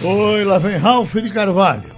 Oi, 0.00 0.44
lá 0.44 0.58
vem 0.58 0.76
Ralf 0.76 1.12
de 1.16 1.28
Carvalho. 1.28 1.90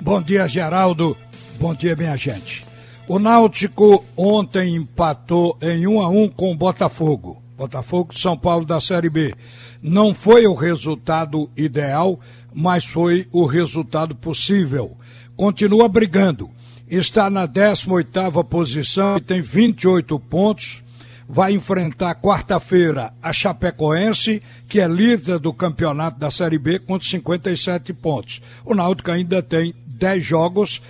Bom 0.00 0.22
dia, 0.22 0.46
Geraldo. 0.46 1.16
Bom 1.58 1.74
dia, 1.74 1.96
minha 1.96 2.16
gente. 2.16 2.64
O 3.08 3.18
Náutico 3.18 4.04
ontem 4.16 4.76
empatou 4.76 5.58
em 5.60 5.84
1 5.84 6.00
a 6.00 6.08
1 6.08 6.28
com 6.28 6.52
o 6.52 6.56
Botafogo. 6.56 7.42
Botafogo 7.56 8.12
de 8.12 8.20
São 8.20 8.38
Paulo 8.38 8.64
da 8.64 8.80
Série 8.80 9.10
B. 9.10 9.34
Não 9.82 10.14
foi 10.14 10.46
o 10.46 10.54
resultado 10.54 11.50
ideal, 11.56 12.20
mas 12.54 12.84
foi 12.84 13.26
o 13.32 13.46
resultado 13.46 14.14
possível. 14.14 14.96
Continua 15.36 15.88
brigando. 15.88 16.48
Está 16.88 17.28
na 17.28 17.48
18ª 17.48 18.44
posição 18.44 19.16
e 19.16 19.20
tem 19.20 19.40
28 19.40 20.20
pontos 20.20 20.83
vai 21.28 21.52
enfrentar 21.52 22.14
quarta-feira 22.16 23.12
a 23.22 23.32
Chapecoense, 23.32 24.42
que 24.68 24.80
é 24.80 24.86
líder 24.86 25.38
do 25.38 25.52
campeonato 25.52 26.18
da 26.18 26.30
Série 26.30 26.58
B, 26.58 26.78
com 26.78 27.00
57 27.00 27.92
pontos. 27.92 28.42
O 28.64 28.74
Náutico 28.74 29.10
ainda 29.10 29.42
tem 29.42 29.74
10 29.86 30.24
jogos, 30.24 30.82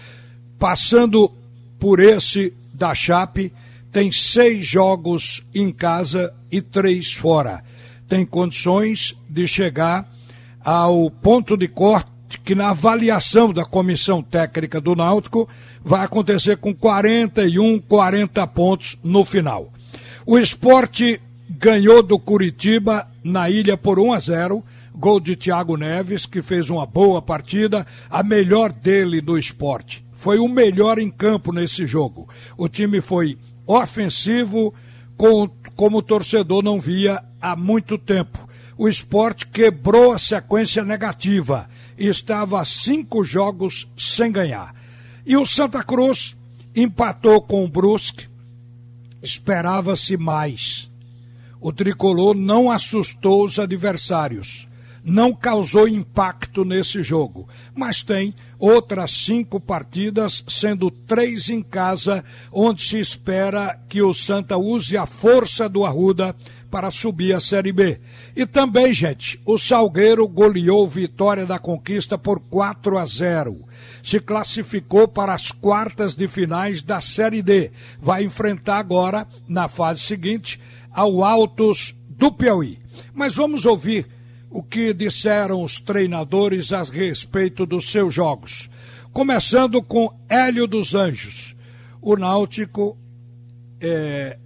passando 0.59 1.31
por 1.79 2.01
esse 2.01 2.53
da 2.73 2.95
Chape, 2.95 3.53
tem 3.93 4.11
seis 4.11 4.67
jogos 4.67 5.45
em 5.55 5.71
casa 5.71 6.35
e 6.51 6.61
três 6.61 7.13
fora. 7.13 7.63
Tem 8.09 8.27
condições 8.27 9.15
de 9.29 9.47
chegar 9.47 10.11
ao 10.65 11.11
ponto 11.11 11.57
de 11.57 11.69
corte 11.69 12.11
que 12.45 12.55
na 12.55 12.71
avaliação 12.71 13.53
da 13.53 13.65
comissão 13.65 14.23
técnica 14.23 14.81
do 14.81 14.97
Náutico 14.97 15.49
vai 15.85 16.05
acontecer 16.05 16.57
com 16.57 16.75
41, 16.75 17.81
40 17.81 18.47
pontos 18.49 18.99
no 19.03 19.25
final. 19.25 19.73
O 20.27 20.39
esporte 20.39 21.21
ganhou 21.51 22.03
do 22.03 22.19
Curitiba 22.19 23.07
na 23.23 23.51
ilha 23.51 23.77
por 23.77 23.99
1 23.99 24.13
a 24.13 24.19
0. 24.19 24.65
Gol 24.97 25.19
de 25.19 25.35
Thiago 25.35 25.77
Neves, 25.77 26.25
que 26.25 26.41
fez 26.41 26.71
uma 26.71 26.87
boa 26.87 27.21
partida, 27.21 27.85
a 28.09 28.23
melhor 28.23 28.73
dele 28.73 29.21
no 29.21 29.37
esporte. 29.37 30.05
Foi 30.13 30.39
o 30.39 30.49
melhor 30.49 30.99
em 30.99 31.11
campo 31.11 31.53
nesse 31.53 31.87
jogo. 31.87 32.29
O 32.57 32.69
time 32.69 33.01
foi 33.01 33.37
ofensivo, 33.67 34.73
com, 35.17 35.51
como 35.75 35.99
o 35.99 36.03
torcedor 36.03 36.63
não 36.63 36.81
via 36.81 37.23
há 37.41 37.57
muito 37.57 37.99
tempo. 37.99 38.39
O 38.79 38.89
esporte 38.89 39.47
quebrou 39.49 40.13
a 40.13 40.19
sequência 40.19 40.85
negativa 40.85 41.69
estava 41.99 42.65
cinco 42.65 43.25
jogos 43.25 43.89
sem 43.97 44.31
ganhar. 44.31 44.75
E 45.25 45.37
o 45.37 45.47
Santa 45.47 45.83
Cruz 45.83 46.37
empatou 46.75 47.41
com 47.41 47.65
o 47.65 47.69
Brusque 47.69 48.29
Esperava-se 49.25 50.19
mais. 50.19 50.91
O 51.59 51.73
tricolor 51.73 52.37
não 52.37 52.71
assustou 52.71 53.43
os 53.43 53.59
adversários, 53.59 54.69
não 55.03 55.35
causou 55.35 55.89
impacto 55.89 56.63
nesse 56.63 57.03
jogo, 57.03 57.49
mas 57.75 58.03
tem 58.03 58.35
outras 58.59 59.13
cinco 59.13 59.59
partidas, 59.59 60.45
sendo 60.47 60.91
três 60.91 61.49
em 61.49 61.63
casa, 61.63 62.23
onde 62.53 62.83
se 62.83 62.99
espera 62.99 63.81
que 63.89 64.03
o 64.03 64.13
Santa 64.13 64.59
use 64.59 64.95
a 64.95 65.07
força 65.07 65.71
do 65.71 65.87
Arruda 65.87 66.37
para 66.75 66.91
subir 66.91 67.33
a 67.33 67.39
Série 67.39 67.71
B. 67.71 68.01
E 68.35 68.45
também, 68.45 68.93
gente, 68.93 69.41
o 69.47 69.57
Salgueiro 69.57 70.27
goleou 70.27 70.89
Vitória 70.89 71.47
da 71.47 71.57
Conquista 71.57 72.19
por 72.19 72.41
4 72.41 72.99
a 72.99 73.07
0. 73.07 73.65
Se 74.03 74.19
classificou 74.19 75.07
para 75.07 75.33
as 75.33 75.53
quartas 75.53 76.17
de 76.17 76.27
finais 76.27 76.83
da 76.83 77.01
Série 77.01 77.43
D. 77.43 77.71
Vai 78.01 78.25
enfrentar 78.25 78.79
agora, 78.79 79.25
na 79.47 79.69
fase 79.69 80.01
seguinte, 80.01 80.61
ao 80.91 81.23
Altos 81.23 81.95
do 82.09 82.33
Piauí. 82.33 82.81
Mas 83.13 83.37
vamos 83.37 83.67
ouvir 83.67 84.09
o 84.51 84.61
que 84.61 84.93
disseram 84.93 85.63
os 85.63 85.79
treinadores 85.79 86.73
a 86.73 86.83
respeito 86.83 87.65
dos 87.65 87.89
seus 87.89 88.13
jogos. 88.13 88.69
Começando 89.13 89.81
com 89.81 90.13
Hélio 90.29 90.67
dos 90.67 90.93
Anjos. 90.93 91.55
O 92.03 92.17
Náutico 92.17 92.99
é, 93.81 94.39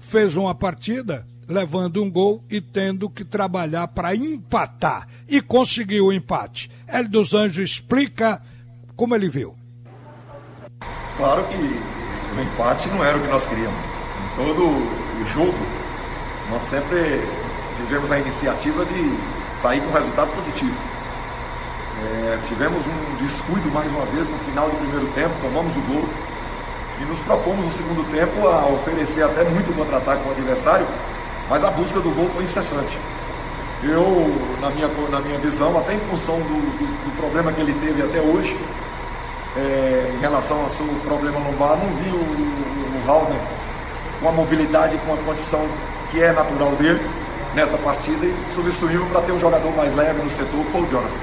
fez 0.00 0.34
uma 0.34 0.52
partida 0.52 1.24
levando 1.48 2.02
um 2.02 2.10
gol 2.10 2.42
e 2.50 2.60
tendo 2.60 3.08
que 3.08 3.24
trabalhar 3.24 3.88
para 3.88 4.14
empatar. 4.14 5.06
E 5.28 5.40
conseguiu 5.40 6.06
o 6.06 6.12
empate. 6.12 6.70
Hélio 6.86 7.08
dos 7.08 7.34
Anjos 7.34 7.70
explica 7.70 8.40
como 8.94 9.14
ele 9.14 9.28
viu. 9.28 9.54
Claro 11.16 11.44
que 11.44 11.56
o 11.56 12.42
empate 12.42 12.88
não 12.88 13.04
era 13.04 13.16
o 13.16 13.20
que 13.20 13.28
nós 13.28 13.46
queríamos. 13.46 13.80
Em 13.80 14.36
todo 14.36 14.62
o 14.66 15.24
jogo, 15.32 15.56
nós 16.50 16.62
sempre 16.62 17.20
tivemos 17.76 18.10
a 18.10 18.18
iniciativa 18.18 18.84
de 18.84 19.16
sair 19.60 19.80
com 19.80 19.92
resultado 19.92 20.34
positivo. 20.34 20.74
É, 21.98 22.38
tivemos 22.46 22.84
um 22.86 23.24
descuido 23.24 23.70
mais 23.70 23.90
uma 23.90 24.04
vez 24.06 24.28
no 24.28 24.38
final 24.40 24.68
do 24.68 24.76
primeiro 24.76 25.06
tempo, 25.12 25.34
tomamos 25.40 25.74
o 25.76 25.80
gol 25.80 26.06
e 27.00 27.04
nos 27.06 27.18
propomos 27.20 27.64
no 27.64 27.72
segundo 27.72 28.04
tempo 28.10 28.46
a 28.46 28.66
oferecer 28.66 29.22
até 29.22 29.44
muito 29.44 29.74
contra-ataque 29.74 30.22
com 30.22 30.28
o 30.28 30.32
adversário 30.32 30.86
mas 31.48 31.62
a 31.64 31.70
busca 31.70 32.00
do 32.00 32.10
gol 32.10 32.28
foi 32.30 32.44
incessante. 32.44 32.98
Eu, 33.82 34.32
na 34.60 34.70
minha, 34.70 34.88
na 35.10 35.20
minha 35.20 35.38
visão, 35.38 35.78
até 35.78 35.94
em 35.94 36.00
função 36.00 36.36
do, 36.38 36.78
do, 36.78 37.04
do 37.04 37.16
problema 37.20 37.52
que 37.52 37.60
ele 37.60 37.74
teve 37.74 38.02
até 38.02 38.20
hoje, 38.20 38.58
é, 39.56 40.12
em 40.14 40.20
relação 40.20 40.62
ao 40.62 40.68
seu 40.68 40.86
problema 41.04 41.38
lombar, 41.38 41.76
não 41.76 41.88
vi 41.94 42.10
o, 42.10 42.16
o, 42.16 42.98
o 42.98 43.56
com 44.20 44.28
a 44.28 44.32
mobilidade, 44.32 44.98
com 45.06 45.12
a 45.12 45.16
condição 45.18 45.66
que 46.10 46.22
é 46.22 46.32
natural 46.32 46.70
dele 46.72 47.00
nessa 47.54 47.76
partida 47.78 48.26
e 48.26 48.34
substituímos 48.54 49.08
para 49.08 49.20
ter 49.22 49.32
um 49.32 49.38
jogador 49.38 49.70
mais 49.76 49.94
leve 49.94 50.22
no 50.22 50.30
setor, 50.30 50.64
que 50.64 50.72
foi 50.72 50.80
o 50.82 50.90
Jonathan. 50.90 51.14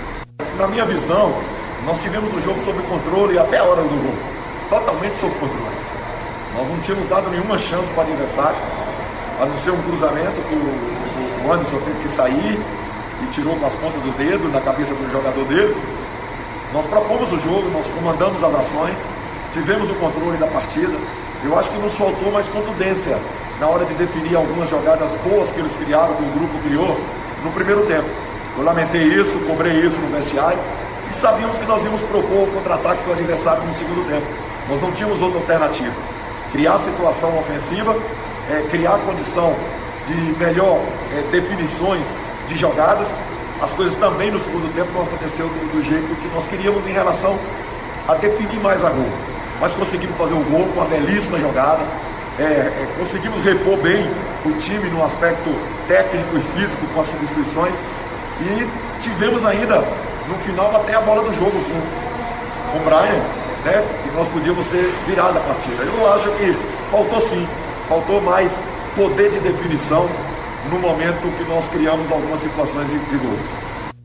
Na 0.57 0.67
minha 0.67 0.85
visão, 0.85 1.33
nós 1.85 2.01
tivemos 2.01 2.31
o 2.33 2.39
jogo 2.39 2.63
sob 2.63 2.81
controle 2.83 3.37
até 3.37 3.57
a 3.57 3.63
hora 3.63 3.81
do 3.81 3.89
gol. 3.89 4.15
Totalmente 4.69 5.15
sob 5.17 5.33
controle. 5.35 5.75
Nós 6.55 6.67
não 6.67 6.79
tínhamos 6.79 7.07
dado 7.07 7.29
nenhuma 7.29 7.57
chance 7.57 7.89
para 7.91 8.03
o 8.03 8.07
adversário 8.07 8.57
a 9.39 9.45
não 9.45 9.57
ser 9.59 9.71
um 9.71 9.81
cruzamento 9.83 10.41
que 10.41 10.55
o, 10.55 11.47
o 11.47 11.53
Anderson 11.53 11.77
teve 11.77 11.99
que 12.01 12.09
sair 12.09 12.59
e 13.21 13.25
tirou 13.27 13.55
com 13.55 13.65
as 13.65 13.75
pontas 13.75 14.01
dos 14.01 14.13
dedos 14.15 14.51
na 14.51 14.61
cabeça 14.61 14.93
do 14.93 15.11
jogador 15.11 15.45
deles. 15.45 15.77
Nós 16.71 16.85
propomos 16.85 17.31
o 17.31 17.39
jogo, 17.39 17.69
nós 17.71 17.87
comandamos 17.87 18.43
as 18.43 18.53
ações, 18.53 18.97
tivemos 19.51 19.89
o 19.89 19.93
controle 19.95 20.37
da 20.37 20.47
partida. 20.47 20.93
Eu 21.43 21.57
acho 21.57 21.69
que 21.69 21.77
nos 21.77 21.95
faltou 21.95 22.31
mais 22.31 22.47
contundência 22.47 23.17
na 23.59 23.67
hora 23.67 23.85
de 23.85 23.93
definir 23.95 24.35
algumas 24.35 24.69
jogadas 24.69 25.09
boas 25.23 25.51
que 25.51 25.59
eles 25.59 25.75
criaram, 25.75 26.15
que 26.15 26.23
o 26.23 26.31
grupo 26.39 26.57
criou 26.63 26.99
no 27.43 27.51
primeiro 27.51 27.85
tempo. 27.85 28.09
Eu 28.57 28.63
lamentei 28.63 29.03
isso, 29.03 29.37
cobrei 29.47 29.73
isso 29.79 29.99
no 29.99 30.15
vestiário 30.15 30.59
e 31.09 31.13
sabíamos 31.13 31.57
que 31.57 31.65
nós 31.65 31.83
íamos 31.83 32.01
propor 32.01 32.47
o 32.47 32.51
contra-ataque 32.53 33.03
do 33.03 33.11
adversário 33.11 33.63
no 33.63 33.73
segundo 33.73 34.07
tempo. 34.07 34.25
Nós 34.69 34.81
não 34.81 34.91
tínhamos 34.91 35.21
outra 35.21 35.39
alternativa. 35.39 35.93
Criar 36.51 36.77
situação 36.79 37.37
ofensiva 37.37 37.95
é, 38.49 38.67
criar 38.69 38.97
condição 38.99 39.55
de 40.07 40.15
melhor 40.37 40.79
é, 41.13 41.21
definições 41.31 42.07
de 42.47 42.57
jogadas. 42.57 43.07
As 43.61 43.71
coisas 43.71 43.95
também 43.95 44.31
no 44.31 44.39
segundo 44.39 44.73
tempo 44.75 44.91
não 44.93 45.03
aconteceu 45.03 45.47
do, 45.47 45.77
do, 45.77 45.83
jeito 45.83 46.07
que 46.21 46.27
nós 46.33 46.47
queríamos 46.47 46.85
em 46.85 46.91
relação 46.91 47.37
a 48.07 48.15
definir 48.15 48.59
mais 48.59 48.83
a 48.83 48.89
gol. 48.89 49.09
Mas 49.61 49.73
conseguimos 49.73 50.17
fazer 50.17 50.33
o 50.33 50.43
gol 50.43 50.67
com 50.73 50.81
uma 50.81 50.85
belíssima 50.85 51.39
jogada. 51.39 51.81
É, 52.37 52.43
é, 52.43 52.87
conseguimos 52.97 53.39
repor 53.41 53.77
bem 53.77 54.09
o 54.45 54.51
time 54.53 54.89
no 54.89 55.03
aspecto 55.05 55.49
técnico 55.87 56.35
e 56.35 56.59
físico 56.59 56.85
com 56.93 56.99
as 56.99 57.07
substituições. 57.07 57.77
E 58.41 58.67
tivemos 59.01 59.45
ainda, 59.45 59.85
no 60.27 60.35
final, 60.39 60.75
até 60.75 60.95
a 60.95 61.01
bola 61.01 61.23
do 61.23 61.33
jogo 61.33 61.51
com, 61.51 62.71
com 62.71 62.77
o 62.77 62.83
Brian, 62.83 63.21
né? 63.63 63.83
E 64.05 64.17
nós 64.17 64.27
podíamos 64.27 64.65
ter 64.67 64.91
virado 65.07 65.37
a 65.37 65.41
partida. 65.41 65.83
Eu 65.83 66.13
acho 66.13 66.29
que 66.31 66.57
faltou 66.91 67.21
sim 67.21 67.47
faltou 67.87 68.21
mais 68.21 68.59
poder 68.95 69.31
de 69.31 69.39
definição 69.39 70.07
no 70.69 70.79
momento 70.79 71.35
que 71.37 71.43
nós 71.49 71.67
criamos 71.67 72.11
algumas 72.11 72.39
situações 72.39 72.87
de, 72.87 72.97
de 72.97 73.17
gol. 73.17 73.37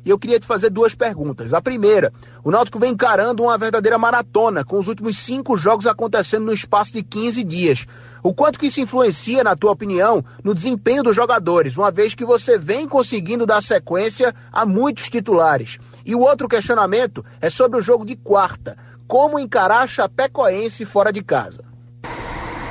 E 0.04 0.10
eu 0.10 0.18
queria 0.18 0.40
te 0.40 0.46
fazer 0.46 0.70
duas 0.70 0.94
perguntas. 0.94 1.52
A 1.52 1.60
primeira, 1.60 2.10
o 2.42 2.50
Náutico 2.50 2.78
vem 2.78 2.92
encarando 2.92 3.42
uma 3.42 3.58
verdadeira 3.58 3.98
maratona, 3.98 4.64
com 4.64 4.78
os 4.78 4.88
últimos 4.88 5.18
cinco 5.18 5.54
jogos 5.56 5.86
acontecendo 5.86 6.46
no 6.46 6.52
espaço 6.54 6.92
de 6.92 7.02
15 7.02 7.44
dias. 7.44 7.86
O 8.22 8.32
quanto 8.32 8.58
que 8.58 8.68
isso 8.68 8.80
influencia, 8.80 9.44
na 9.44 9.54
tua 9.54 9.72
opinião, 9.72 10.24
no 10.42 10.54
desempenho 10.54 11.02
dos 11.02 11.14
jogadores, 11.14 11.76
uma 11.76 11.90
vez 11.90 12.14
que 12.14 12.24
você 12.24 12.56
vem 12.56 12.88
conseguindo 12.88 13.44
dar 13.44 13.62
sequência 13.62 14.34
a 14.50 14.64
muitos 14.64 15.10
titulares? 15.10 15.78
E 16.06 16.14
o 16.14 16.20
outro 16.20 16.48
questionamento 16.48 17.22
é 17.38 17.50
sobre 17.50 17.78
o 17.78 17.82
jogo 17.82 18.06
de 18.06 18.16
quarta. 18.16 18.78
Como 19.06 19.38
encarar 19.38 19.82
a 19.82 19.86
Chapecoense 19.86 20.86
fora 20.86 21.12
de 21.12 21.22
casa? 21.22 21.67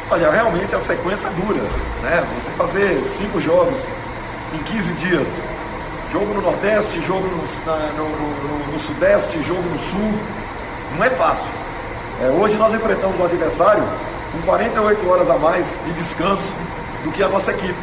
Olha, 0.09 0.31
realmente 0.31 0.73
a 0.73 0.79
sequência 0.79 1.29
dura, 1.31 1.61
né? 2.01 2.23
Você 2.39 2.51
fazer 2.51 3.03
cinco 3.17 3.41
jogos 3.41 3.77
em 4.53 4.59
15 4.59 4.91
dias, 4.93 5.27
jogo 6.13 6.33
no 6.33 6.41
Nordeste, 6.41 7.01
jogo 7.01 7.27
no, 7.27 7.43
no, 7.93 8.09
no, 8.09 8.71
no 8.71 8.79
Sudeste, 8.79 9.41
jogo 9.43 9.63
no 9.63 9.79
Sul, 9.79 10.13
não 10.95 11.03
é 11.03 11.09
fácil. 11.09 11.49
É, 12.21 12.29
hoje 12.29 12.55
nós 12.55 12.73
enfrentamos 12.73 13.19
o 13.19 13.23
adversário 13.23 13.83
com 14.31 14.41
48 14.43 15.09
horas 15.09 15.29
a 15.29 15.37
mais 15.37 15.77
de 15.85 15.91
descanso 15.93 16.53
do 17.03 17.11
que 17.11 17.21
a 17.21 17.27
nossa 17.27 17.51
equipe. 17.51 17.75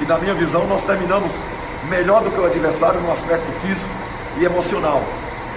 E 0.00 0.04
na 0.04 0.18
minha 0.18 0.34
visão 0.34 0.64
nós 0.68 0.84
terminamos 0.84 1.32
melhor 1.88 2.22
do 2.22 2.30
que 2.30 2.38
o 2.38 2.44
adversário 2.44 3.00
no 3.00 3.10
aspecto 3.10 3.50
físico, 3.60 3.92
e 4.38 4.44
emocional. 4.44 5.02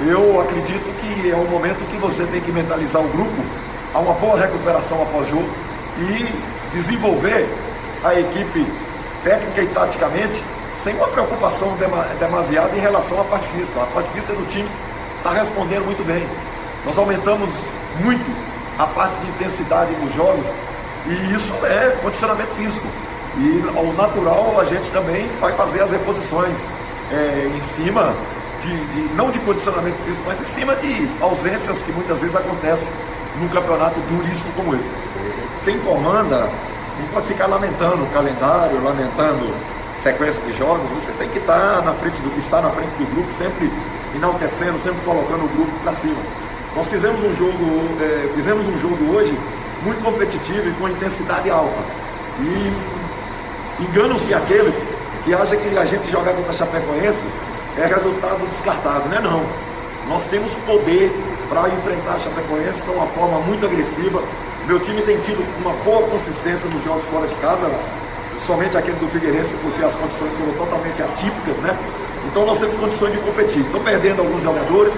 Eu 0.06 0.42
acredito 0.42 0.84
que 1.00 1.30
é 1.30 1.36
um 1.36 1.48
momento 1.48 1.88
que 1.90 1.98
você 1.98 2.26
tem 2.26 2.42
que 2.42 2.52
mentalizar 2.52 3.02
o 3.02 3.08
grupo 3.08 3.44
a 3.94 4.00
uma 4.00 4.14
boa 4.14 4.38
recuperação 4.38 5.02
após 5.02 5.30
jogo 5.30 5.48
e 5.98 6.76
desenvolver 6.76 7.48
a 8.04 8.20
equipe 8.20 8.66
técnica 9.24 9.62
e 9.62 9.68
taticamente 9.68 10.44
sem 10.76 10.96
uma 10.96 11.08
preocupação 11.08 11.76
demasiada 12.20 12.76
em 12.76 12.80
relação 12.80 13.20
à 13.22 13.24
parte 13.24 13.48
física. 13.48 13.82
A 13.82 13.86
parte 13.88 14.10
física 14.12 14.34
do 14.34 14.46
time 14.48 14.70
está 15.18 15.32
respondendo 15.32 15.86
muito 15.86 16.06
bem. 16.06 16.28
Nós 16.86 16.98
aumentamos 16.98 17.50
muito 18.00 18.30
a 18.78 18.86
parte 18.86 19.18
de 19.20 19.28
intensidade 19.30 19.94
nos 19.96 20.14
jogos 20.14 20.46
e 21.08 21.34
isso 21.34 21.54
é 21.66 21.98
condicionamento 22.02 22.52
físico. 22.56 22.86
E 23.38 23.64
ao 23.76 23.94
natural 23.94 24.60
a 24.60 24.64
gente 24.66 24.90
também 24.92 25.28
vai 25.40 25.54
fazer 25.54 25.82
as 25.82 25.92
reposições 25.92 26.58
é, 27.12 27.52
em 27.56 27.62
cima 27.62 28.14
de, 28.62 28.78
de, 28.88 29.14
não 29.16 29.32
de 29.32 29.40
condicionamento 29.40 29.98
físico, 30.04 30.24
mas 30.26 30.40
em 30.40 30.46
cima 30.46 30.76
de 30.76 31.10
ausências 31.22 31.82
que 31.84 31.92
muitas 31.92 32.20
vezes 32.20 32.36
acontecem 32.36 32.92
num 33.40 33.48
campeonato 33.50 34.00
duríssimo 34.02 34.52
como 34.56 34.76
esse. 34.76 34.90
Quem 35.66 35.80
comanda 35.80 36.48
não 37.00 37.08
pode 37.12 37.28
ficar 37.28 37.48
lamentando 37.48 38.04
o 38.04 38.08
calendário, 38.14 38.84
lamentando 38.84 39.52
sequência 39.98 40.40
de 40.44 40.56
jogos, 40.56 40.88
você 40.90 41.12
tem 41.14 41.28
que 41.30 41.40
estar 41.40 41.82
na 41.84 41.92
frente 41.94 42.22
do 42.22 42.38
estar 42.38 42.62
na 42.62 42.70
frente 42.70 42.92
do 42.92 43.16
grupo, 43.16 43.34
sempre 43.34 43.72
enaltecendo, 44.16 44.78
sempre 44.78 45.02
colocando 45.04 45.46
o 45.46 45.48
grupo 45.48 45.72
para 45.82 45.94
cima. 45.94 46.22
Nós 46.76 46.88
fizemos 46.88 47.20
um 47.24 47.34
jogo, 47.34 47.90
é, 48.00 48.30
fizemos 48.36 48.68
um 48.68 48.78
jogo 48.78 49.12
hoje 49.16 49.36
muito 49.82 50.04
competitivo 50.04 50.70
e 50.70 50.74
com 50.74 50.88
intensidade 50.88 51.50
alta. 51.50 51.82
E 52.40 53.84
enganam-se 53.84 54.36
aqueles 54.36 54.76
que 55.24 55.34
acham 55.34 55.58
que 55.58 55.76
a 55.76 55.86
gente 55.86 56.12
jogar 56.12 56.34
contra 56.34 56.52
a 56.52 56.54
Chapecoense 56.54 57.24
é 57.76 57.88
resultado 57.88 58.48
descartado, 58.48 59.10
não 59.10 59.18
é 59.18 59.22
não. 59.22 59.44
Nós 60.08 60.28
temos 60.28 60.54
poder 60.68 61.12
para 61.50 61.70
enfrentar 61.70 62.14
a 62.14 62.20
Chapecoense 62.20 62.84
de 62.84 62.92
uma 62.92 63.08
forma 63.08 63.40
muito 63.40 63.66
agressiva. 63.66 64.22
Meu 64.68 64.80
time 64.80 65.02
tem 65.04 65.20
tido 65.22 65.46
uma 65.62 65.74
boa 65.84 66.08
consistência 66.10 66.68
nos 66.68 66.84
jogos 66.84 67.06
fora 67.06 67.28
de 67.28 67.36
casa, 67.36 67.70
somente 68.40 68.76
aquele 68.76 68.98
do 68.98 69.08
Figueirense, 69.10 69.56
porque 69.62 69.84
as 69.84 69.94
condições 69.94 70.32
foram 70.34 70.54
totalmente 70.54 71.04
atípicas, 71.04 71.58
né? 71.58 71.78
Então 72.26 72.46
nós 72.48 72.58
temos 72.58 72.76
condições 72.78 73.12
de 73.12 73.20
competir. 73.20 73.62
Estou 73.62 73.82
perdendo 73.82 74.22
alguns 74.22 74.42
jogadores, 74.42 74.94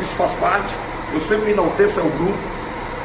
isso 0.00 0.14
faz 0.16 0.32
parte. 0.34 0.74
Eu 1.14 1.20
sempre 1.20 1.52
enalteço 1.52 2.00
o 2.00 2.10
grupo. 2.10 2.38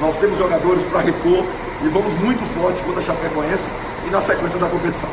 Nós 0.01 0.17
temos 0.17 0.37
jogadores 0.37 0.83
para 0.83 0.99
repor 0.99 1.45
e 1.81 1.87
vamos 1.87 2.13
muito 2.15 2.43
forte 2.55 2.81
contra 2.81 2.99
a 2.99 3.03
Chapecoense 3.03 3.69
e 4.05 4.09
na 4.09 4.19
sequência 4.19 4.59
da 4.59 4.67
competição. 4.67 5.09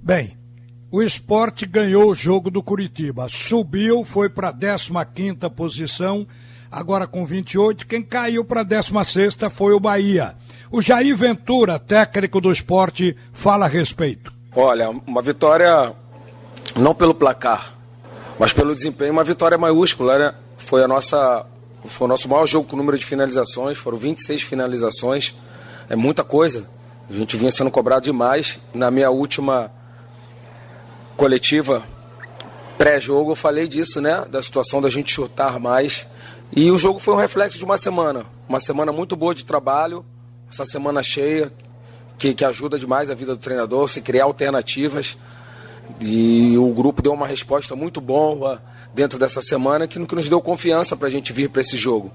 Bem, 0.00 0.36
o 0.92 1.02
esporte 1.02 1.66
ganhou 1.66 2.10
o 2.10 2.14
jogo 2.14 2.50
do 2.50 2.62
Curitiba. 2.62 3.26
Subiu, 3.28 4.04
foi 4.04 4.28
para 4.28 4.48
a 4.50 5.04
15 5.04 5.36
posição, 5.56 6.26
agora 6.70 7.06
com 7.06 7.24
28. 7.24 7.86
Quem 7.86 8.02
caiu 8.02 8.44
para 8.44 8.60
a 8.60 8.64
16 8.64 9.36
foi 9.50 9.72
o 9.72 9.80
Bahia. 9.80 10.34
O 10.70 10.80
Jair 10.80 11.16
Ventura, 11.16 11.78
técnico 11.78 12.40
do 12.40 12.52
esporte, 12.52 13.16
fala 13.32 13.64
a 13.64 13.68
respeito. 13.68 14.32
Olha, 14.54 14.90
uma 14.90 15.22
vitória 15.22 15.92
não 16.76 16.94
pelo 16.94 17.14
placar, 17.14 17.74
mas 18.38 18.52
pelo 18.52 18.74
desempenho, 18.74 19.12
uma 19.12 19.24
vitória 19.24 19.58
maiúscula, 19.58 20.18
né? 20.18 20.34
Foi 20.58 20.82
a 20.82 20.88
nossa 20.88 21.46
foi 21.84 22.04
o 22.04 22.08
nosso 22.08 22.28
maior 22.28 22.46
jogo 22.46 22.68
com 22.68 22.76
número 22.76 22.98
de 22.98 23.06
finalizações, 23.06 23.78
foram 23.78 23.96
26 23.96 24.42
finalizações. 24.42 25.34
É 25.88 25.96
muita 25.96 26.22
coisa. 26.22 26.68
A 27.08 27.12
gente 27.12 27.36
vinha 27.36 27.50
sendo 27.50 27.70
cobrado 27.70 28.04
demais. 28.04 28.60
Na 28.72 28.90
minha 28.90 29.10
última 29.10 29.72
coletiva 31.16 31.82
pré-jogo 32.76 33.32
eu 33.32 33.36
falei 33.36 33.66
disso, 33.66 34.00
né? 34.00 34.24
Da 34.30 34.42
situação 34.42 34.80
da 34.80 34.88
gente 34.88 35.12
chutar 35.12 35.58
mais. 35.58 36.06
E 36.52 36.68
o 36.70 36.76
jogo 36.76 36.98
foi 36.98 37.14
um 37.14 37.16
reflexo 37.16 37.56
de 37.56 37.64
uma 37.64 37.78
semana. 37.78 38.26
Uma 38.48 38.58
semana 38.58 38.90
muito 38.90 39.14
boa 39.14 39.32
de 39.32 39.44
trabalho, 39.44 40.04
essa 40.50 40.64
semana 40.64 41.00
cheia, 41.00 41.52
que, 42.18 42.34
que 42.34 42.44
ajuda 42.44 42.76
demais 42.76 43.08
a 43.08 43.14
vida 43.14 43.36
do 43.36 43.40
treinador, 43.40 43.88
se 43.88 44.00
criar 44.00 44.24
alternativas. 44.24 45.16
E 46.00 46.58
o 46.58 46.68
grupo 46.72 47.02
deu 47.02 47.12
uma 47.12 47.26
resposta 47.26 47.76
muito 47.76 48.00
boa 48.00 48.60
dentro 48.92 49.16
dessa 49.16 49.40
semana 49.40 49.86
que, 49.86 50.04
que 50.04 50.14
nos 50.14 50.28
deu 50.28 50.40
confiança 50.40 50.96
para 50.96 51.06
a 51.06 51.10
gente 51.10 51.32
vir 51.32 51.48
para 51.50 51.60
esse 51.60 51.76
jogo. 51.76 52.10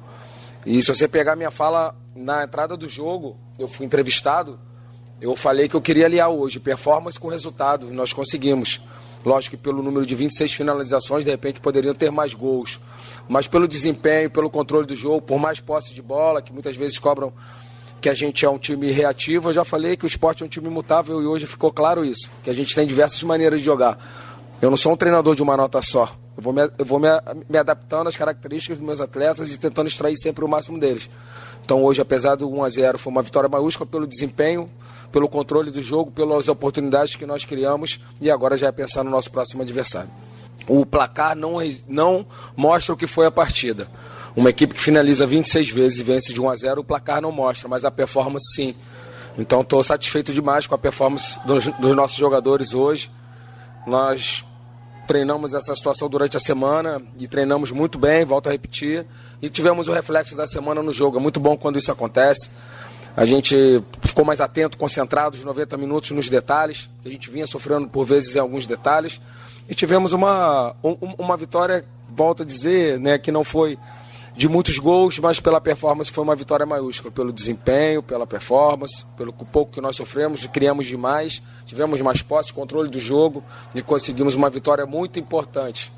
E 0.65 0.81
se 0.81 0.93
você 0.93 1.07
pegar 1.07 1.37
minha 1.37 1.51
fala 1.51 1.95
na 2.13 2.43
entrada 2.43 2.75
do 2.75 2.89
jogo, 2.89 3.37
eu 3.57 3.69
fui 3.69 3.85
entrevistado, 3.85 4.59
eu 5.21 5.33
falei 5.35 5.69
que 5.69 5.75
eu 5.75 5.81
queria 5.81 6.07
aliar 6.07 6.29
hoje 6.29 6.59
performance 6.59 7.17
com 7.17 7.29
resultado, 7.29 7.87
e 7.89 7.93
nós 7.93 8.11
conseguimos. 8.11 8.81
Lógico 9.25 9.57
que 9.57 9.63
pelo 9.63 9.81
número 9.81 10.05
de 10.05 10.13
26 10.13 10.53
finalizações, 10.53 11.25
de 11.25 11.31
repente 11.31 11.59
poderiam 11.59 11.95
ter 11.95 12.11
mais 12.11 12.35
gols. 12.35 12.79
Mas 13.27 13.47
pelo 13.47 13.67
desempenho, 13.67 14.29
pelo 14.29 14.49
controle 14.49 14.85
do 14.85 14.95
jogo, 14.95 15.21
por 15.21 15.39
mais 15.39 15.59
posse 15.59 15.93
de 15.93 16.01
bola, 16.01 16.41
que 16.41 16.53
muitas 16.53 16.75
vezes 16.75 16.99
cobram 16.99 17.33
que 17.99 18.07
a 18.07 18.13
gente 18.13 18.45
é 18.45 18.49
um 18.49 18.59
time 18.59 18.91
reativo, 18.91 19.49
eu 19.49 19.53
já 19.53 19.65
falei 19.65 19.97
que 19.97 20.05
o 20.05 20.07
esporte 20.07 20.43
é 20.43 20.45
um 20.45 20.49
time 20.49 20.69
mutável 20.69 21.19
e 21.23 21.25
hoje 21.25 21.47
ficou 21.47 21.71
claro 21.71 22.05
isso, 22.05 22.29
que 22.43 22.51
a 22.51 22.53
gente 22.53 22.75
tem 22.75 22.85
diversas 22.85 23.23
maneiras 23.23 23.59
de 23.59 23.65
jogar. 23.65 23.97
Eu 24.61 24.69
não 24.69 24.77
sou 24.77 24.93
um 24.93 24.97
treinador 24.97 25.35
de 25.35 25.41
uma 25.41 25.57
nota 25.57 25.81
só. 25.81 26.15
Eu 26.37 26.43
vou 26.43 26.53
me, 26.53 26.69
eu 26.77 26.85
vou 26.85 26.99
me, 26.99 27.07
me 27.49 27.57
adaptando 27.57 28.07
às 28.07 28.15
características 28.15 28.77
dos 28.77 28.85
meus 28.85 29.01
atletas 29.01 29.51
e 29.51 29.57
tentando 29.57 29.87
extrair 29.87 30.15
sempre 30.17 30.45
o 30.45 30.47
máximo 30.47 30.77
deles. 30.77 31.09
Então 31.65 31.83
hoje, 31.83 31.99
apesar 31.99 32.35
do 32.35 32.47
1 32.47 32.63
a 32.63 32.69
0 32.69 32.99
foi 32.99 33.11
uma 33.11 33.23
vitória 33.23 33.49
maiúscula 33.49 33.89
pelo 33.89 34.05
desempenho, 34.05 34.69
pelo 35.11 35.27
controle 35.27 35.71
do 35.71 35.81
jogo, 35.81 36.11
pelas 36.11 36.47
oportunidades 36.47 37.15
que 37.15 37.25
nós 37.25 37.43
criamos 37.43 37.99
e 38.21 38.29
agora 38.29 38.55
já 38.55 38.67
é 38.67 38.71
pensar 38.71 39.03
no 39.03 39.09
nosso 39.09 39.31
próximo 39.31 39.63
adversário. 39.63 40.09
O 40.67 40.85
placar 40.85 41.35
não, 41.35 41.55
não 41.87 42.25
mostra 42.55 42.93
o 42.93 42.97
que 42.97 43.07
foi 43.07 43.25
a 43.25 43.31
partida. 43.31 43.89
Uma 44.35 44.51
equipe 44.51 44.75
que 44.75 44.79
finaliza 44.79 45.25
26 45.25 45.69
vezes 45.69 45.99
e 45.99 46.03
vence 46.03 46.31
de 46.31 46.39
1 46.39 46.49
a 46.49 46.55
0, 46.55 46.81
o 46.81 46.83
placar 46.83 47.19
não 47.19 47.31
mostra, 47.31 47.67
mas 47.67 47.83
a 47.83 47.89
performance 47.89 48.45
sim. 48.55 48.75
Então 49.35 49.61
estou 49.61 49.83
satisfeito 49.83 50.31
demais 50.31 50.67
com 50.67 50.75
a 50.75 50.77
performance 50.77 51.39
dos, 51.45 51.65
dos 51.65 51.95
nossos 51.95 52.17
jogadores 52.17 52.75
hoje. 52.75 53.09
Nós 53.87 54.45
treinamos 55.07 55.53
essa 55.53 55.75
situação 55.75 56.09
durante 56.09 56.35
a 56.37 56.39
semana 56.39 57.01
e 57.17 57.27
treinamos 57.27 57.71
muito 57.71 57.97
bem, 57.97 58.25
volto 58.25 58.47
a 58.47 58.51
repetir. 58.51 59.05
E 59.41 59.49
tivemos 59.49 59.87
o 59.87 59.93
reflexo 59.93 60.35
da 60.35 60.47
semana 60.47 60.81
no 60.81 60.91
jogo. 60.91 61.17
É 61.17 61.19
muito 61.19 61.39
bom 61.39 61.55
quando 61.55 61.77
isso 61.77 61.91
acontece. 61.91 62.49
A 63.15 63.25
gente 63.25 63.81
ficou 64.01 64.25
mais 64.25 64.41
atento, 64.41 64.77
concentrado 64.77 65.35
os 65.35 65.43
90 65.43 65.77
minutos 65.77 66.11
nos 66.11 66.29
detalhes. 66.29 66.89
A 67.05 67.09
gente 67.09 67.29
vinha 67.29 67.47
sofrendo 67.47 67.87
por 67.87 68.05
vezes 68.05 68.35
em 68.35 68.39
alguns 68.39 68.65
detalhes. 68.65 69.21
E 69.69 69.73
tivemos 69.73 70.13
uma, 70.13 70.75
um, 70.83 71.15
uma 71.17 71.37
vitória, 71.37 71.85
volto 72.09 72.43
a 72.43 72.45
dizer, 72.45 72.99
né, 72.99 73.17
que 73.17 73.31
não 73.31 73.43
foi 73.43 73.77
de 74.35 74.49
muitos 74.49 74.77
gols, 74.77 75.17
mas 75.19 75.39
pela 75.39 75.61
performance 75.61 76.11
foi 76.11 76.23
uma 76.23 76.35
vitória 76.35 76.65
maiúscula. 76.65 77.11
Pelo 77.11 77.31
desempenho, 77.31 78.03
pela 78.03 78.27
performance, 78.27 79.05
pelo 79.15 79.31
pouco 79.31 79.71
que 79.71 79.81
nós 79.81 79.95
sofremos, 79.95 80.45
criamos 80.47 80.85
demais, 80.85 81.41
tivemos 81.65 82.01
mais 82.01 82.21
posse, 82.21 82.51
controle 82.53 82.89
do 82.89 82.99
jogo 82.99 83.43
e 83.73 83.81
conseguimos 83.81 84.35
uma 84.35 84.49
vitória 84.49 84.85
muito 84.85 85.19
importante. 85.19 85.91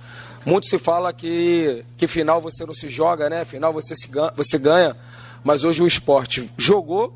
Muito 0.45 0.67
se 0.67 0.77
fala 0.77 1.11
que, 1.11 1.83
que 1.97 2.07
final 2.07 2.39
você 2.39 2.65
não 2.65 2.73
se 2.73 2.87
joga, 2.87 3.29
né? 3.29 3.43
Final 3.43 3.73
você, 3.73 3.95
se 3.95 4.07
ganha, 4.07 4.31
você 4.35 4.57
ganha 4.57 4.95
mas 5.47 5.63
hoje 5.63 5.81
o 5.81 5.87
esporte 5.87 6.51
jogou 6.57 7.13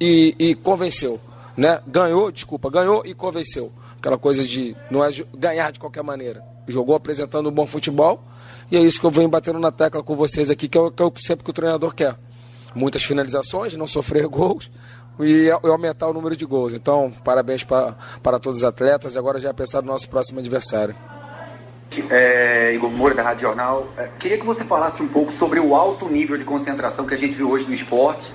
e, 0.00 0.34
e 0.38 0.54
convenceu. 0.54 1.20
Né? 1.56 1.80
Ganhou, 1.86 2.30
desculpa, 2.30 2.70
ganhou 2.70 3.02
e 3.04 3.14
convenceu. 3.14 3.72
Aquela 3.98 4.16
coisa 4.16 4.44
de 4.44 4.76
não 4.88 5.04
é 5.04 5.10
ganhar 5.34 5.72
de 5.72 5.80
qualquer 5.80 6.04
maneira. 6.04 6.40
Jogou 6.68 6.94
apresentando 6.94 7.48
um 7.48 7.52
bom 7.52 7.66
futebol 7.66 8.22
e 8.70 8.76
é 8.76 8.80
isso 8.80 9.00
que 9.00 9.06
eu 9.06 9.10
venho 9.10 9.28
batendo 9.28 9.58
na 9.58 9.72
tecla 9.72 10.02
com 10.02 10.14
vocês 10.14 10.50
aqui, 10.50 10.68
que 10.68 10.76
é 10.76 10.80
o 10.80 10.90
que 10.90 11.02
eu, 11.02 11.12
sempre 11.16 11.42
que 11.42 11.50
o 11.50 11.54
treinador 11.54 11.94
quer. 11.94 12.16
Muitas 12.74 13.02
finalizações, 13.02 13.74
não 13.74 13.86
sofrer 13.86 14.26
gols 14.28 14.70
e, 15.20 15.50
aumentar 15.50 16.08
o 16.08 16.12
número 16.12 16.36
de 16.36 16.44
gols. 16.44 16.74
Então, 16.74 17.12
parabéns 17.24 17.64
para, 17.64 17.96
para 18.22 18.38
todos 18.38 18.58
os 18.58 18.64
atletas 18.64 19.14
e 19.14 19.18
agora 19.18 19.40
já 19.40 19.48
é 19.48 19.52
pensar 19.52 19.80
no 19.80 19.88
nosso 19.88 20.08
próximo 20.08 20.38
adversário. 20.38 20.94
É, 22.10 22.74
Igor 22.74 22.90
Moura, 22.90 23.14
da 23.14 23.22
Rádio 23.22 23.42
Jornal. 23.42 23.88
É, 23.96 24.08
queria 24.18 24.36
que 24.36 24.44
você 24.44 24.64
falasse 24.64 25.02
um 25.02 25.08
pouco 25.08 25.32
sobre 25.32 25.58
o 25.58 25.74
alto 25.74 26.06
nível 26.06 26.36
de 26.36 26.44
concentração 26.44 27.06
que 27.06 27.14
a 27.14 27.16
gente 27.16 27.34
viu 27.34 27.50
hoje 27.50 27.66
no 27.66 27.72
esporte. 27.72 28.30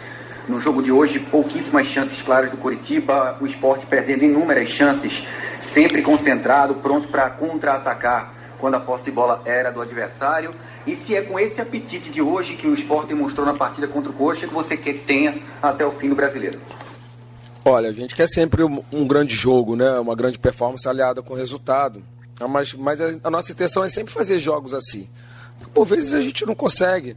No 0.47 0.59
jogo 0.59 0.83
de 0.83 0.91
hoje, 0.91 1.19
pouquíssimas 1.19 1.87
chances 1.87 2.21
claras 2.21 2.51
do 2.51 2.57
Curitiba, 2.57 3.37
o 3.39 3.45
esporte 3.45 3.85
perdendo 3.85 4.25
inúmeras 4.25 4.67
chances, 4.67 5.25
sempre 5.59 6.01
concentrado, 6.01 6.75
pronto 6.75 7.07
para 7.07 7.29
contra-atacar 7.29 8.33
quando 8.59 8.75
a 8.75 8.79
posse 8.79 9.05
de 9.05 9.11
bola 9.11 9.41
era 9.45 9.71
do 9.71 9.81
adversário. 9.81 10.53
E 10.85 10.95
se 10.95 11.15
é 11.15 11.21
com 11.21 11.39
esse 11.39 11.61
apetite 11.61 12.09
de 12.09 12.21
hoje 12.21 12.55
que 12.55 12.67
o 12.67 12.73
esporte 12.73 13.07
demonstrou 13.07 13.45
na 13.45 13.53
partida 13.53 13.87
contra 13.87 14.09
o 14.09 14.13
Coxa 14.13 14.47
que 14.47 14.53
você 14.53 14.75
quer 14.75 14.93
que 14.93 14.99
tenha 14.99 15.37
até 15.61 15.85
o 15.85 15.91
fim 15.91 16.09
do 16.09 16.15
brasileiro? 16.15 16.59
Olha, 17.65 17.89
a 17.89 17.93
gente 17.93 18.13
quer 18.13 18.27
sempre 18.27 18.63
um, 18.63 18.83
um 18.91 19.07
grande 19.07 19.33
jogo, 19.33 19.75
né? 19.77 19.97
uma 19.97 20.15
grande 20.15 20.37
performance 20.37 20.87
aliada 20.87 21.21
com 21.21 21.33
resultado. 21.33 22.03
Ah, 22.39 22.47
mas, 22.47 22.73
mas 22.73 22.99
a, 23.01 23.15
a 23.23 23.29
nossa 23.29 23.51
intenção 23.51 23.83
é 23.83 23.87
sempre 23.87 24.13
fazer 24.13 24.39
jogos 24.39 24.73
assim. 24.73 25.07
Por 25.73 25.85
vezes 25.85 26.13
a 26.13 26.19
gente 26.19 26.45
não 26.45 26.55
consegue. 26.55 27.15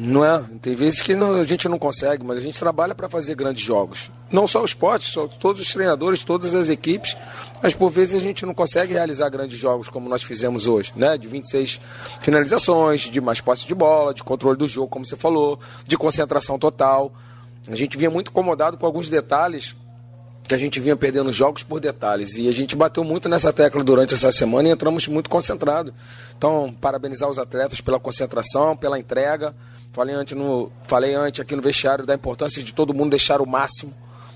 Não 0.00 0.24
é? 0.24 0.40
Tem 0.62 0.76
vezes 0.76 1.02
que 1.02 1.12
não, 1.12 1.34
a 1.34 1.42
gente 1.42 1.68
não 1.68 1.76
consegue, 1.76 2.22
mas 2.22 2.38
a 2.38 2.40
gente 2.40 2.56
trabalha 2.56 2.94
para 2.94 3.08
fazer 3.08 3.34
grandes 3.34 3.64
jogos. 3.64 4.12
Não 4.30 4.46
só 4.46 4.62
o 4.62 4.64
esporte, 4.64 5.10
só 5.10 5.26
todos 5.26 5.60
os 5.60 5.72
treinadores, 5.72 6.22
todas 6.22 6.54
as 6.54 6.68
equipes, 6.68 7.16
mas 7.60 7.74
por 7.74 7.90
vezes 7.90 8.14
a 8.14 8.20
gente 8.20 8.46
não 8.46 8.54
consegue 8.54 8.92
realizar 8.92 9.28
grandes 9.28 9.58
jogos 9.58 9.88
como 9.88 10.08
nós 10.08 10.22
fizemos 10.22 10.68
hoje, 10.68 10.92
né? 10.94 11.18
De 11.18 11.26
26 11.26 11.80
finalizações, 12.20 13.00
de 13.00 13.20
mais 13.20 13.40
posse 13.40 13.66
de 13.66 13.74
bola, 13.74 14.14
de 14.14 14.22
controle 14.22 14.56
do 14.56 14.68
jogo, 14.68 14.86
como 14.86 15.04
você 15.04 15.16
falou, 15.16 15.58
de 15.84 15.96
concentração 15.96 16.60
total. 16.60 17.12
A 17.68 17.74
gente 17.74 17.98
vinha 17.98 18.08
muito 18.08 18.30
incomodado 18.30 18.76
com 18.76 18.86
alguns 18.86 19.08
detalhes 19.08 19.74
que 20.48 20.54
a 20.54 20.58
gente 20.58 20.80
vinha 20.80 20.96
perdendo 20.96 21.30
jogos 21.30 21.62
por 21.62 21.78
detalhes. 21.78 22.36
E 22.36 22.48
a 22.48 22.52
gente 22.52 22.74
bateu 22.74 23.04
muito 23.04 23.28
nessa 23.28 23.52
tecla 23.52 23.84
durante 23.84 24.14
essa 24.14 24.32
semana 24.32 24.68
e 24.68 24.72
entramos 24.72 25.06
muito 25.06 25.28
concentrados. 25.28 25.92
Então, 26.36 26.74
parabenizar 26.80 27.28
os 27.28 27.38
atletas 27.38 27.80
pela 27.82 28.00
concentração, 28.00 28.74
pela 28.74 28.98
entrega. 28.98 29.54
Falei 29.92 30.14
antes, 30.14 30.36
no, 30.36 30.72
falei 30.84 31.14
antes 31.14 31.40
aqui 31.40 31.54
no 31.54 31.60
vestiário 31.62 32.06
da 32.06 32.14
importância 32.14 32.62
de 32.62 32.72
todo 32.72 32.94
mundo 32.94 33.10
deixar 33.10 33.42
o 33.42 33.46
máximo 33.46 33.92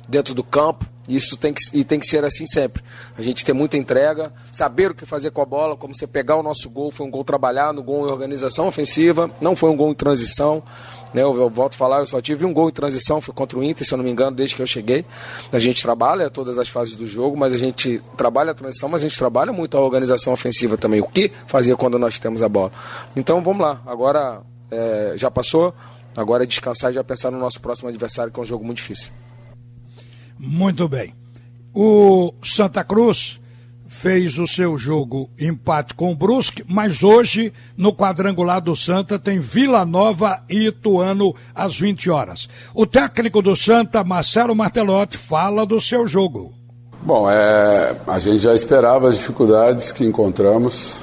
dentro 0.09 0.35
do 0.35 0.45
campo. 0.45 0.85
Isso 1.09 1.37
tem 1.37 1.53
que, 1.53 1.63
e 1.73 1.83
tem 1.83 1.99
que 1.99 2.07
ser 2.07 2.25
assim 2.25 2.47
sempre. 2.47 2.83
A 3.17 3.23
gente 3.23 3.45
ter 3.45 3.53
muita 3.53 3.77
entrega, 3.77 4.33
saber 4.53 4.91
o 4.91 4.95
que 4.95 5.05
fazer 5.05 5.31
com 5.31 5.43
a 5.43 5.47
bola, 5.47 5.77
como 5.77 5.95
você 5.95 6.07
pegar 6.07 6.37
o 6.37 6.43
nosso 6.43 6.69
gol, 6.71 6.91
foi 6.91 7.07
um 7.07 7.11
gol 7.11 7.25
trabalhado, 7.25 7.81
um 7.81 7.85
gol 7.85 8.07
em 8.07 8.11
organização 8.11 8.69
ofensiva, 8.69 9.31
não 9.41 9.57
foi 9.57 9.71
um 9.71 9.77
gol 9.77 9.91
em 9.91 9.95
transição. 9.95 10.63
Né, 11.13 11.23
eu, 11.23 11.35
eu 11.35 11.49
volto 11.49 11.75
a 11.75 11.77
falar, 11.77 11.99
eu 11.99 12.07
só 12.07 12.21
tive 12.21 12.45
um 12.45 12.53
gol 12.53 12.69
em 12.69 12.73
transição, 12.73 13.21
foi 13.21 13.35
contra 13.35 13.59
o 13.59 13.63
Inter, 13.63 13.87
se 13.87 13.93
eu 13.93 13.99
não 13.99 14.05
me 14.05 14.11
engano, 14.11 14.35
desde 14.35 14.57
que 14.57 14.63
eu 14.63 14.67
cheguei. 14.67 15.05
A 15.53 15.59
gente 15.59 15.83
trabalha 15.83 16.31
todas 16.31 16.59
as 16.59 16.69
fases 16.69 16.97
do 16.97 17.07
jogo, 17.07 17.37
mas 17.37 17.53
a 17.53 17.57
gente 17.57 18.01
trabalha 18.17 18.53
a 18.53 18.55
transição, 18.55 18.89
mas 18.89 19.03
a 19.03 19.09
gente 19.09 19.19
trabalha 19.19 19.53
muito 19.53 19.77
a 19.77 19.81
organização 19.81 20.33
ofensiva 20.33 20.77
também, 20.77 21.01
o 21.01 21.07
que 21.07 21.31
fazia 21.47 21.77
quando 21.77 21.99
nós 21.99 22.19
temos 22.19 22.43
a 22.43 22.49
bola. 22.49 22.73
Então 23.15 23.43
vamos 23.43 23.63
lá, 23.63 23.83
agora 23.87 24.43
é, 24.71 25.15
já 25.17 25.31
passou, 25.31 25.75
agora 26.17 26.45
é 26.45 26.47
descansar 26.47 26.91
e 26.91 26.95
já 26.95 27.05
pensar 27.05 27.31
no 27.31 27.39
nosso 27.39 27.61
próximo 27.61 27.89
adversário, 27.89 28.33
que 28.33 28.41
é 28.41 28.43
um 28.43 28.47
jogo 28.47 28.65
muito 28.65 28.79
difícil. 28.79 29.13
Muito 30.39 30.89
bem. 30.89 31.15
O 31.75 32.35
Santa 32.43 32.83
Cruz 32.83 33.41
fez 33.93 34.39
o 34.39 34.47
seu 34.47 34.79
jogo 34.79 35.29
empate 35.39 35.93
com 35.95 36.11
o 36.11 36.17
Brusque, 36.17 36.65
mas 36.67 37.05
hoje 37.05 37.53
no 37.77 37.95
quadrangular 37.95 38.61
do 38.61 38.75
Santa 38.75 39.19
tem 39.19 39.39
Vila 39.39 39.85
Nova 39.85 40.43
e 40.49 40.67
Ituano 40.67 41.35
às 41.55 41.79
20 41.79 42.11
horas. 42.11 42.49
O 42.75 42.87
técnico 42.87 43.43
do 43.43 43.55
Santa, 43.55 44.03
Marcelo 44.03 44.57
Martelotti, 44.57 45.19
fala 45.19 45.67
do 45.67 45.81
seu 45.81 46.07
jogo. 46.09 46.53
Bom, 47.03 47.31
é, 47.31 47.95
a 48.07 48.19
gente 48.19 48.39
já 48.39 48.55
esperava 48.55 49.09
as 49.09 49.19
dificuldades 49.19 49.93
que 49.93 50.05
encontramos. 50.05 50.97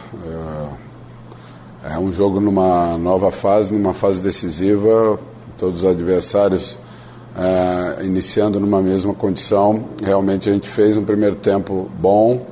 É, 1.84 1.94
é 1.94 2.00
um 2.00 2.12
jogo 2.12 2.40
numa 2.40 2.98
nova 2.98 3.32
fase, 3.32 3.72
numa 3.72 3.94
fase 3.94 4.22
decisiva. 4.22 5.20
Todos 5.58 5.84
os 5.84 5.90
adversários 5.90 6.80
é, 7.38 8.04
iniciando 8.04 8.60
numa 8.60 8.82
mesma 8.82 9.14
condição. 9.14 9.86
Realmente 10.04 10.50
a 10.50 10.54
gente 10.54 10.68
fez 10.68 10.98
um 10.98 11.06
primeiro 11.06 11.36
tempo 11.36 11.90
bom, 12.00 12.46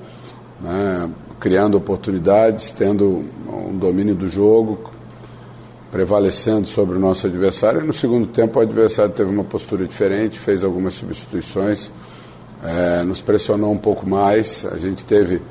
né, 0.62 1.10
criando 1.40 1.78
oportunidades, 1.78 2.72
tendo 2.72 3.26
um 3.48 3.78
domínio 3.78 4.16
do 4.16 4.28
jogo, 4.28 4.92
prevalecendo 5.92 6.68
sobre 6.68 6.96
o 6.96 7.00
nosso 7.00 7.28
adversário. 7.28 7.82
E 7.82 7.88
no 7.88 7.94
segundo 7.94 8.28
tempo 8.28 8.60
o 8.60 8.62
adversário 8.62 9.14
teve 9.14 9.30
uma 9.30 9.44
postura 9.44 9.86
diferente, 9.86 10.38
fez 10.38 10.64
algumas 10.64 10.94
substituições, 10.94 11.92
é, 12.64 13.04
nos 13.04 13.22
pressionou 13.22 13.72
um 13.72 13.78
pouco 13.78 14.08
mais. 14.08 14.66
A 14.72 14.78
gente 14.78 15.06
teve 15.06 15.42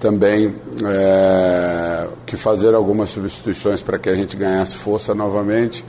também 0.00 0.54
é, 0.84 2.08
que 2.26 2.36
fazer 2.36 2.74
algumas 2.74 3.08
substituições 3.08 3.82
para 3.82 3.98
que 3.98 4.08
a 4.08 4.14
gente 4.14 4.36
ganhasse 4.36 4.76
força 4.76 5.14
novamente 5.14 5.84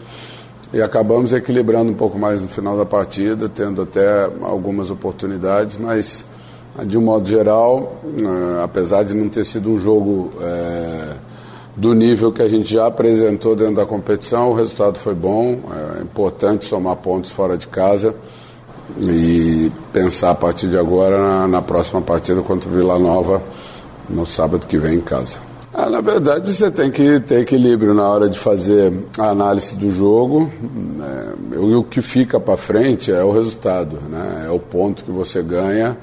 e 0.74 0.82
acabamos 0.82 1.34
equilibrando 1.34 1.92
um 1.92 1.96
pouco 1.96 2.18
mais 2.18 2.42
no 2.42 2.48
final 2.48 2.78
da 2.78 2.86
partida, 2.86 3.48
tendo 3.48 3.82
até 3.82 4.26
algumas 4.42 4.90
oportunidades, 4.90 5.78
mas 5.78 6.26
de 6.84 6.98
um 6.98 7.02
modo 7.02 7.30
geral, 7.30 8.02
eh, 8.06 8.64
apesar 8.64 9.04
de 9.04 9.14
não 9.14 9.30
ter 9.30 9.46
sido 9.46 9.70
um 9.70 9.80
jogo 9.80 10.32
é, 10.42 11.14
do 11.76 11.94
nível 11.94 12.32
que 12.32 12.42
a 12.42 12.50
gente 12.50 12.72
já 12.72 12.88
apresentou 12.88 13.56
dentro 13.56 13.76
da 13.76 13.86
competição, 13.86 14.52
o 14.52 14.54
resultado 14.54 15.00
foi 15.00 15.14
bom, 15.14 15.60
é 16.00 16.02
importante 16.02 16.66
somar 16.66 16.98
pontos 16.98 17.32
fora 17.32 17.58
de 17.58 17.68
casa 17.68 18.14
e 19.00 19.72
pensar 19.94 20.32
a 20.32 20.36
partir 20.36 20.68
de 20.68 20.78
agora 20.78 21.18
na, 21.18 21.48
na 21.48 21.62
próxima 21.62 22.02
partida 22.02 22.42
contra 22.42 22.70
o 22.70 22.74
Vila 22.74 23.00
Nova 23.00 23.42
no 24.10 24.26
sábado 24.26 24.68
que 24.68 24.78
vem 24.78 24.96
em 24.96 25.02
casa. 25.02 25.40
Ah, 25.74 25.90
na 25.90 26.00
verdade, 26.00 26.54
você 26.54 26.72
tem 26.72 26.90
que 26.90 27.20
ter 27.20 27.42
equilíbrio 27.42 27.94
na 27.94 28.08
hora 28.08 28.30
de 28.30 28.40
fazer 28.40 28.94
a 29.18 29.30
análise 29.30 29.76
do 29.76 29.92
jogo. 29.92 30.50
Né? 30.62 31.34
O 31.58 31.84
que 31.84 32.02
fica 32.02 32.40
para 32.40 32.56
frente 32.56 33.12
é 33.12 33.22
o 33.22 33.32
resultado, 33.32 33.98
né? 34.10 34.46
é 34.48 34.50
o 34.50 34.60
ponto 34.60 35.04
que 35.04 35.12
você 35.12 35.44
ganha. 35.44 35.98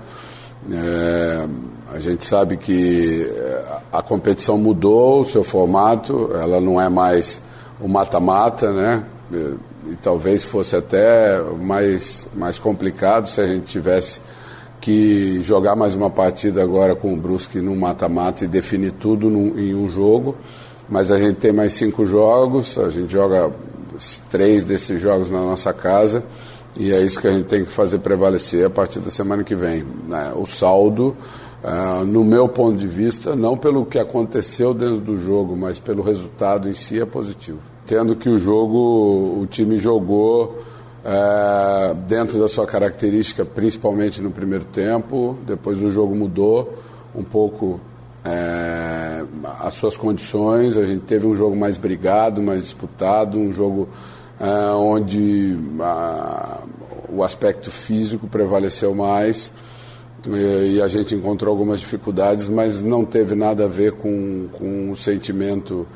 É, 0.71 1.49
a 1.93 1.99
gente 1.99 2.25
sabe 2.25 2.57
que 2.57 3.29
é, 3.29 3.65
a 3.93 4.03
competição 4.03 4.57
mudou 4.57 5.23
o 5.23 5.25
seu 5.25 5.43
formato, 5.43 6.31
ela 6.35 6.61
não 6.61 6.81
é 6.81 6.89
mais 6.89 7.41
o 7.81 7.89
mata-mata, 7.89 8.73
né? 8.73 9.05
E, 9.33 9.93
e 9.93 9.97
talvez 10.01 10.45
fosse 10.45 10.77
até 10.77 11.41
mais, 11.61 12.29
mais 12.35 12.59
complicado 12.59 13.29
se 13.29 13.41
a 13.41 13.47
gente 13.47 13.65
tivesse 13.65 14.21
que 14.81 15.43
jogar 15.43 15.75
mais 15.75 15.95
uma 15.95 16.11
partida 16.11 16.63
agora 16.63 16.95
com 16.95 17.13
o 17.13 17.17
Brusque 17.17 17.61
no 17.61 17.75
mata-mata 17.75 18.45
e 18.45 18.49
definir 18.49 18.93
tudo 18.93 19.29
num, 19.29 19.59
em 19.59 19.75
um 19.75 19.91
jogo. 19.91 20.37
Mas 20.89 21.11
a 21.11 21.19
gente 21.19 21.37
tem 21.37 21.53
mais 21.53 21.73
cinco 21.73 22.07
jogos, 22.07 22.79
a 22.79 22.91
gente 22.91 23.13
joga 23.13 23.51
três 24.31 24.65
desses 24.65 25.01
jogos 25.01 25.31
na 25.31 25.41
nossa 25.41 25.73
casa 25.73 26.23
e 26.79 26.93
é 26.93 27.03
isso 27.03 27.21
que 27.21 27.29
a 27.29 27.33
gente 27.33 27.47
tem 27.47 27.65
que 27.65 27.71
fazer 27.71 27.99
prevalecer 27.99 28.67
a 28.67 28.71
partir 28.71 29.01
da 29.01 29.11
semana 29.11 29.45
que 29.45 29.55
vem. 29.55 29.85
Né? 30.09 30.33
O 30.35 30.47
saldo, 30.47 31.17
uh, 31.63 32.05
no 32.05 32.25
meu 32.25 32.49
ponto 32.49 32.77
de 32.77 32.87
vista, 32.87 33.37
não 33.37 33.57
pelo 33.57 33.85
que 33.85 33.99
aconteceu 33.99 34.73
dentro 34.73 34.99
do 34.99 35.19
jogo, 35.19 35.57
mas 35.57 35.79
pelo 35.79 36.03
resultado 36.03 36.69
em 36.69 36.75
si, 36.75 37.01
é 37.01 37.05
positivo. 37.05 37.59
Tendo 37.87 38.17
que 38.17 38.29
o 38.29 38.39
jogo, 38.39 39.39
o 39.41 39.47
time 39.51 39.79
jogou 39.79 40.63
é, 41.05 41.95
dentro 42.07 42.39
da 42.39 42.49
sua 42.49 42.65
característica, 42.65 43.45
principalmente 43.45 44.23
no 44.23 44.31
primeiro 44.31 44.65
tempo. 44.65 45.37
Depois 45.45 45.83
o 45.83 45.91
jogo 45.91 46.15
mudou 46.15 46.79
um 47.15 47.25
pouco 47.25 47.81
é, 48.25 49.25
as 49.61 49.75
suas 49.75 49.97
condições. 49.97 50.77
A 50.77 50.87
gente 50.87 51.03
teve 51.03 51.27
um 51.27 51.37
jogo 51.37 51.57
mais 51.57 51.77
brigado, 51.77 52.41
mais 52.41 52.63
disputado, 52.63 53.39
um 53.39 53.53
jogo 53.53 53.89
é, 54.43 54.73
onde 54.73 55.57
o 57.09 57.23
aspecto 57.23 57.71
físico 57.71 58.27
prevaleceu 58.27 58.93
mais. 58.93 59.53
E, 60.29 60.75
e 60.75 60.83
a 60.83 60.89
gente 60.89 61.15
encontrou 61.15 61.53
algumas 61.53 61.79
dificuldades, 61.79 62.49
mas 62.49 62.83
não 62.83 63.05
teve 63.05 63.37
nada 63.37 63.65
a 63.65 63.69
ver 63.69 63.93
com, 63.93 64.49
com 64.53 64.91
o 64.91 64.97
sentimento 64.97 65.87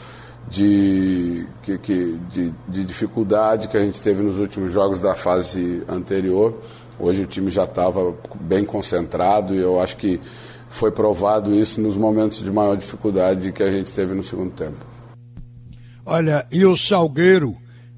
de, 0.49 1.45
que, 1.63 1.79
que, 1.79 2.19
de, 2.33 2.55
de, 2.69 2.85
dificuldade 2.85 3.67
que 3.69 3.77
a 3.77 3.81
gente 3.81 4.01
teve 4.01 4.23
nos 4.23 4.39
últimos 4.39 4.71
jogos 4.71 5.01
da 5.01 5.15
fase 5.17 5.83
anterior. 5.89 6.55
Hoje 6.99 7.23
o 7.23 7.27
time 7.27 7.51
já 7.51 7.65
estava 7.65 8.15
bem 8.41 8.65
concentrado 8.65 9.55
e 9.55 9.59
eu 9.59 9.81
acho 9.81 9.97
que 9.97 10.21
foi 10.69 10.91
provado 10.91 11.55
isso 11.55 11.81
nos 11.81 11.97
momentos 11.97 12.43
de 12.43 12.51
maior 12.51 12.77
dificuldade 12.77 13.53
que 13.53 13.63
a 13.63 13.71
gente 13.71 13.93
teve 13.93 14.15
no 14.15 14.23
segundo 14.23 14.53
tempo. 14.53 14.81
Olha, 16.05 16.47
e 16.53 16.65
o 16.65 16.77
Salgueiro, 16.77 17.57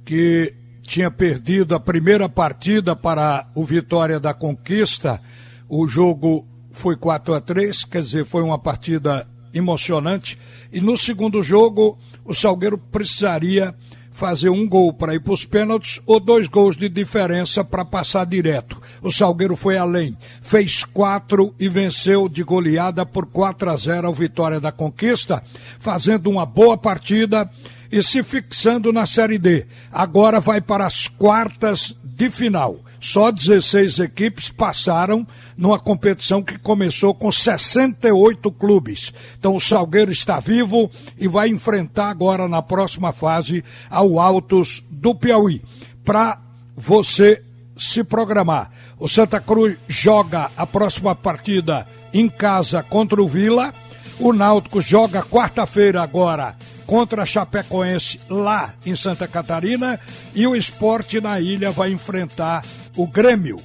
que 0.08 0.54
tinha 0.80 1.10
perdido 1.10 1.74
a 1.74 1.80
primeira 1.80 2.30
partida 2.30 2.96
para 2.96 3.46
o 3.54 3.62
Vitória 3.62 4.18
da 4.18 4.32
Conquista, 4.32 5.20
o 5.68 5.86
jogo 5.86 6.48
foi 6.72 6.96
4 6.96 7.34
a 7.34 7.40
3 7.42 7.84
quer 7.84 8.00
dizer, 8.00 8.24
foi 8.24 8.42
uma 8.42 8.58
partida 8.58 9.28
emocionante. 9.52 10.38
E 10.72 10.80
no 10.80 10.96
segundo 10.96 11.42
jogo, 11.42 11.98
o 12.24 12.32
Salgueiro 12.32 12.78
precisaria 12.78 13.74
fazer 14.18 14.48
um 14.48 14.68
gol 14.68 14.92
para 14.92 15.14
ir 15.14 15.20
para 15.20 15.32
os 15.32 15.44
pênaltis 15.44 16.00
ou 16.04 16.18
dois 16.18 16.48
gols 16.48 16.76
de 16.76 16.88
diferença 16.88 17.62
para 17.62 17.84
passar 17.84 18.26
direto. 18.26 18.82
O 19.00 19.12
Salgueiro 19.12 19.54
foi 19.54 19.78
além, 19.78 20.18
fez 20.42 20.82
quatro 20.82 21.54
e 21.56 21.68
venceu 21.68 22.28
de 22.28 22.42
goleada 22.42 23.06
por 23.06 23.26
4 23.26 23.70
a 23.70 23.76
0 23.76 24.08
ao 24.08 24.12
Vitória 24.12 24.58
da 24.58 24.72
Conquista, 24.72 25.40
fazendo 25.78 26.28
uma 26.28 26.44
boa 26.44 26.76
partida 26.76 27.48
e 27.92 28.02
se 28.02 28.24
fixando 28.24 28.92
na 28.92 29.06
Série 29.06 29.38
D. 29.38 29.64
Agora 29.92 30.40
vai 30.40 30.60
para 30.60 30.84
as 30.84 31.06
quartas 31.06 31.96
de 32.18 32.28
final. 32.28 32.80
Só 33.00 33.30
16 33.30 34.00
equipes 34.00 34.50
passaram 34.50 35.24
numa 35.56 35.78
competição 35.78 36.42
que 36.42 36.58
começou 36.58 37.14
com 37.14 37.30
68 37.30 38.50
clubes. 38.50 39.14
Então 39.38 39.54
o 39.54 39.60
Salgueiro 39.60 40.10
está 40.10 40.40
vivo 40.40 40.90
e 41.16 41.28
vai 41.28 41.48
enfrentar 41.48 42.08
agora 42.08 42.48
na 42.48 42.60
próxima 42.60 43.12
fase 43.12 43.64
ao 43.88 44.18
Altos 44.18 44.82
do 44.90 45.14
Piauí. 45.14 45.62
Para 46.04 46.40
você 46.76 47.40
se 47.76 48.02
programar. 48.02 48.72
O 48.98 49.06
Santa 49.06 49.40
Cruz 49.40 49.76
joga 49.86 50.50
a 50.56 50.66
próxima 50.66 51.14
partida 51.14 51.86
em 52.12 52.28
casa 52.28 52.82
contra 52.82 53.22
o 53.22 53.28
Vila. 53.28 53.72
O 54.18 54.32
Náutico 54.32 54.80
joga 54.80 55.22
quarta-feira 55.22 56.02
agora 56.02 56.56
contra 56.88 57.22
a 57.22 57.26
Chapecoense 57.26 58.18
lá 58.30 58.72
em 58.84 58.96
Santa 58.96 59.28
Catarina 59.28 60.00
e 60.34 60.46
o 60.46 60.56
esporte 60.56 61.20
na 61.20 61.38
ilha 61.38 61.70
vai 61.70 61.92
enfrentar 61.92 62.64
o 62.96 63.06
Grêmio. 63.06 63.58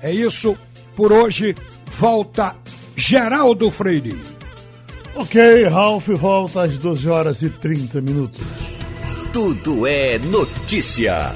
É 0.00 0.12
isso 0.12 0.56
por 0.94 1.12
hoje. 1.12 1.56
Volta 1.86 2.54
Geraldo 2.96 3.68
Freire. 3.72 4.16
Ok, 5.16 5.64
Ralf 5.64 6.06
volta 6.10 6.62
às 6.62 6.78
12 6.78 7.08
horas 7.08 7.42
e 7.42 7.50
30 7.50 8.00
minutos. 8.00 8.46
Tudo 9.32 9.84
é 9.84 10.16
notícia. 10.20 11.34